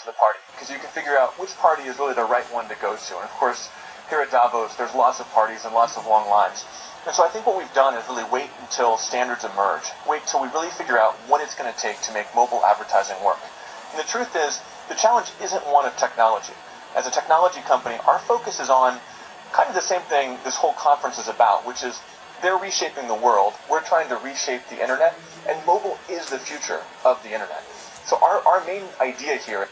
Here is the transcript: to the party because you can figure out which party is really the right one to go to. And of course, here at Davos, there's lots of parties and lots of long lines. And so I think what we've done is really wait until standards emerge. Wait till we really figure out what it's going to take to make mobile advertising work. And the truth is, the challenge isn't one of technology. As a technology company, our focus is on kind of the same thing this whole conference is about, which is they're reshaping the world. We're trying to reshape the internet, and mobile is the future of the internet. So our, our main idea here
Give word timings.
to 0.00 0.06
the 0.06 0.16
party 0.16 0.38
because 0.52 0.70
you 0.70 0.78
can 0.78 0.88
figure 0.90 1.16
out 1.18 1.38
which 1.38 1.54
party 1.56 1.82
is 1.84 1.98
really 1.98 2.14
the 2.14 2.24
right 2.24 2.46
one 2.52 2.68
to 2.68 2.76
go 2.80 2.96
to. 2.96 3.14
And 3.16 3.24
of 3.24 3.30
course, 3.30 3.68
here 4.08 4.20
at 4.20 4.30
Davos, 4.30 4.74
there's 4.76 4.94
lots 4.94 5.20
of 5.20 5.28
parties 5.30 5.64
and 5.64 5.74
lots 5.74 5.96
of 5.96 6.06
long 6.06 6.28
lines. 6.30 6.64
And 7.06 7.14
so 7.14 7.24
I 7.24 7.28
think 7.28 7.46
what 7.46 7.56
we've 7.56 7.72
done 7.74 7.94
is 7.94 8.04
really 8.08 8.28
wait 8.30 8.50
until 8.60 8.96
standards 8.96 9.44
emerge. 9.44 9.84
Wait 10.08 10.22
till 10.26 10.42
we 10.42 10.48
really 10.48 10.70
figure 10.70 10.98
out 10.98 11.14
what 11.26 11.42
it's 11.42 11.54
going 11.54 11.72
to 11.72 11.78
take 11.78 12.00
to 12.02 12.12
make 12.12 12.26
mobile 12.34 12.64
advertising 12.64 13.16
work. 13.24 13.38
And 13.92 13.98
the 13.98 14.08
truth 14.08 14.34
is, 14.36 14.60
the 14.88 14.94
challenge 14.94 15.30
isn't 15.42 15.62
one 15.68 15.86
of 15.86 15.96
technology. 15.96 16.54
As 16.96 17.06
a 17.06 17.10
technology 17.10 17.60
company, 17.60 17.96
our 18.06 18.18
focus 18.20 18.60
is 18.60 18.70
on 18.70 18.98
kind 19.52 19.68
of 19.68 19.74
the 19.74 19.80
same 19.80 20.02
thing 20.02 20.38
this 20.44 20.56
whole 20.56 20.74
conference 20.74 21.18
is 21.18 21.28
about, 21.28 21.66
which 21.66 21.82
is 21.82 22.00
they're 22.42 22.56
reshaping 22.56 23.08
the 23.08 23.14
world. 23.14 23.54
We're 23.70 23.82
trying 23.82 24.08
to 24.08 24.16
reshape 24.16 24.62
the 24.68 24.80
internet, 24.80 25.14
and 25.48 25.64
mobile 25.66 25.98
is 26.08 26.30
the 26.30 26.38
future 26.38 26.80
of 27.04 27.22
the 27.22 27.32
internet. 27.32 27.64
So 28.04 28.16
our, 28.22 28.40
our 28.46 28.64
main 28.64 28.84
idea 29.00 29.36
here 29.36 29.68